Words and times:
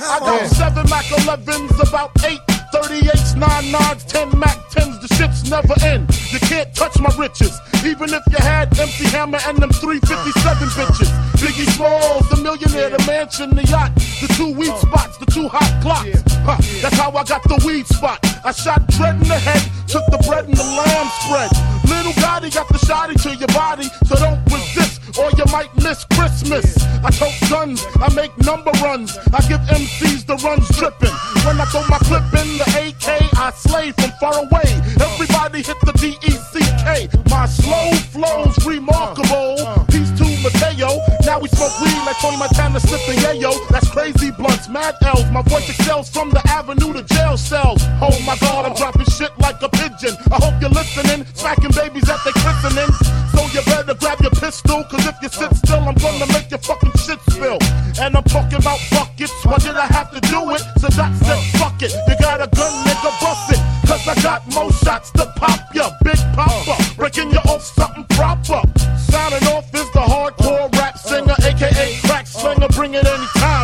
I 0.00 0.20
got 0.20 0.46
seven 0.48 0.88
Mac 0.88 1.04
11s, 1.06 1.88
about 1.88 2.10
eight 2.24 2.40
38s, 2.72 3.36
9 3.36 3.48
9s, 3.72 4.06
10 4.06 4.38
Mac 4.38 4.56
10s, 4.70 5.00
the 5.00 5.08
shits 5.08 5.50
never 5.50 5.74
end. 5.84 6.06
You 6.30 6.38
can't 6.38 6.72
touch 6.74 6.98
my 7.00 7.10
riches, 7.18 7.58
even 7.84 8.12
if 8.14 8.22
you 8.30 8.38
had 8.38 8.78
MC 8.78 9.08
Hammer 9.08 9.38
and 9.46 9.58
them 9.58 9.70
357 9.70 10.68
bitches. 10.68 11.10
Biggie 11.42 11.68
Smalls, 11.74 12.28
the 12.30 12.36
millionaire, 12.36 12.90
the 12.90 13.02
mansion, 13.06 13.50
the 13.56 13.64
yacht, 13.64 13.94
the 14.20 14.28
two 14.36 14.52
weed 14.54 14.70
uh. 14.70 14.78
spots, 14.78 15.18
the 15.18 15.26
two 15.26 15.48
hot 15.48 15.66
Glocks. 15.82 16.22
Huh, 16.46 16.58
that's 16.80 16.96
how 16.96 17.10
I 17.10 17.24
got 17.24 17.42
the 17.44 17.60
weed 17.66 17.86
spot. 17.86 18.20
I 18.44 18.52
shot 18.52 18.86
dread 18.88 19.16
in 19.16 19.26
the 19.26 19.38
head, 19.38 19.62
took 19.88 20.06
the 20.06 20.18
bread 20.28 20.44
and 20.44 20.56
the 20.56 20.62
lamb 20.62 21.08
spread. 21.26 21.50
Little 21.90 22.12
Gotti 22.22 22.54
got 22.54 22.68
the 22.68 22.78
shotty 22.86 23.20
to 23.22 23.34
your 23.34 23.48
body, 23.48 23.88
so 24.06 24.14
don't 24.16 24.44
resist 24.46 24.87
miss 25.88 26.04
Christmas. 26.04 26.66
I 27.02 27.10
tote 27.10 27.38
guns, 27.48 27.86
I 27.96 28.12
make 28.14 28.36
number 28.44 28.70
runs, 28.84 29.16
I 29.32 29.40
give 29.48 29.60
MCs 29.72 30.26
the 30.26 30.36
runs 30.44 30.68
dripping. 30.76 31.16
When 31.46 31.56
I 31.60 31.64
throw 31.72 31.84
my 31.88 31.98
clip 32.04 32.28
in 32.36 32.48
the 32.60 32.68
AK, 32.76 33.08
I 33.38 33.50
slay 33.56 33.92
from 33.92 34.12
far 34.20 34.36
away. 34.44 34.68
Everybody 35.00 35.62
hit 35.62 35.78
the 35.88 35.94
D-E-C-K. 35.96 37.08
My 37.30 37.46
slow 37.46 37.88
flow's 38.12 38.56
remarkable. 38.66 39.56
Peace 39.88 40.12
to 40.20 40.26
Mateo. 40.44 41.00
Now 41.24 41.40
we 41.40 41.48
smoke 41.48 41.72
weed 41.80 42.00
like 42.04 42.18
Tony 42.20 42.36
Montana 42.36 42.80
sipping 42.80 43.18
yayo. 43.24 43.52
That's 43.70 43.88
crazy 43.90 44.30
blunts, 44.30 44.68
mad 44.68 44.94
L's. 45.02 45.30
My 45.30 45.42
voice 45.42 45.68
excels 45.70 46.10
from 46.10 46.30
the 46.30 46.42
avenue 46.48 46.92
to 46.92 47.02
jail 47.14 47.36
cells. 47.38 47.80
Oh 48.04 48.16
my 48.26 48.36
god, 48.40 48.66
I'm 48.66 48.74
dropping 48.74 49.08
shit 49.16 49.32
like 49.38 49.62
a 49.62 49.70
pigeon. 49.70 50.14
I 50.32 50.36
hope 50.36 50.60
you're 50.60 50.70
listening, 50.70 51.24
smacking 51.32 51.72
babies 51.72 52.08
at 52.10 52.20
their 52.24 52.36
christening. 52.36 52.90
Sit 55.38 55.54
still, 55.56 55.80
I'm 55.80 55.94
gonna 55.94 56.26
make 56.32 56.50
your 56.50 56.58
fucking 56.58 56.92
shit 56.98 57.20
spill. 57.30 57.58
And 58.02 58.16
I'm 58.16 58.24
talking 58.24 58.58
about 58.58 58.80
buckets. 58.90 59.32
Why 59.44 59.58
did 59.58 59.76
I 59.76 59.86
have 59.86 60.10
to 60.10 60.20
do 60.20 60.50
it? 60.50 60.62
So 60.80 60.88
that 60.98 61.12
said, 61.22 61.40
fuck 61.58 61.80
it. 61.82 61.92
You 62.08 62.14
got 62.18 62.42
a 62.42 62.48
gun, 62.50 62.72
nigga, 62.84 63.10
bust 63.22 63.52
it. 63.54 63.60
Cause 63.86 64.06
I 64.06 64.14
got 64.22 64.40
more 64.54 64.72
shots 64.72 65.10
to 65.12 65.24
pop 65.36 65.60
ya. 65.74 65.90
Big 66.02 66.18
popper, 66.34 66.76
breaking 66.96 67.30
you 67.30 67.42
off 67.50 67.62
something 67.62 68.04
proper. 68.16 68.62
Sounding 69.10 69.46
off 69.54 69.66
is 69.74 69.88
the 69.92 70.04
hardcore 70.12 70.68
rap 70.74 70.98
singer, 70.98 71.36
aka 71.42 71.86
crack 72.04 72.26
slinger. 72.26 72.68
Bring 72.68 72.94
it 72.94 73.06
anytime. 73.06 73.57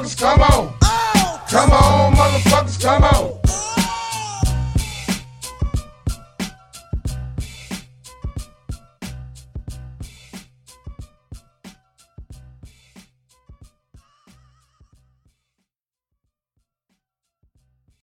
Come 0.00 0.40
on. 0.40 0.74
Oh, 0.82 1.44
come 1.50 1.72
on. 1.72 1.89